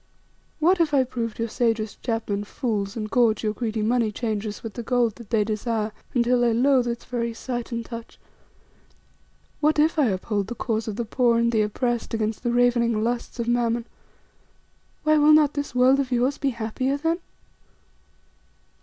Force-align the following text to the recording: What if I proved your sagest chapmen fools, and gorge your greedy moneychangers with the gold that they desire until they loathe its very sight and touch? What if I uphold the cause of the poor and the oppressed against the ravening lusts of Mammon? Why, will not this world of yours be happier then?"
What 0.57 0.81
if 0.81 0.95
I 0.95 1.03
proved 1.03 1.37
your 1.37 1.47
sagest 1.47 2.01
chapmen 2.01 2.43
fools, 2.43 2.97
and 2.97 3.07
gorge 3.07 3.43
your 3.43 3.53
greedy 3.53 3.83
moneychangers 3.83 4.63
with 4.63 4.73
the 4.73 4.81
gold 4.81 5.13
that 5.17 5.29
they 5.29 5.43
desire 5.43 5.91
until 6.15 6.41
they 6.41 6.55
loathe 6.55 6.87
its 6.87 7.05
very 7.05 7.35
sight 7.35 7.71
and 7.71 7.85
touch? 7.85 8.19
What 9.59 9.77
if 9.77 9.99
I 9.99 10.07
uphold 10.07 10.47
the 10.47 10.55
cause 10.55 10.87
of 10.87 10.95
the 10.95 11.05
poor 11.05 11.37
and 11.37 11.51
the 11.51 11.61
oppressed 11.61 12.15
against 12.15 12.41
the 12.41 12.51
ravening 12.51 13.03
lusts 13.03 13.37
of 13.39 13.47
Mammon? 13.47 13.85
Why, 15.03 15.19
will 15.19 15.33
not 15.33 15.53
this 15.53 15.75
world 15.75 15.99
of 15.99 16.11
yours 16.11 16.39
be 16.39 16.49
happier 16.49 16.97
then?" 16.97 17.19